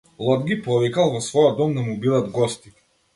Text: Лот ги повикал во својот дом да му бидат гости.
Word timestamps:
Лот 0.27 0.45
ги 0.51 0.55
повикал 0.67 1.11
во 1.15 1.21
својот 1.25 1.59
дом 1.59 1.75
да 1.75 1.83
му 1.91 1.99
бидат 2.07 2.33
гости. 2.39 2.73